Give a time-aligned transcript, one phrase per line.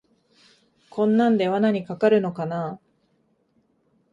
[0.89, 2.79] こんなんで罠にかかるのかなあ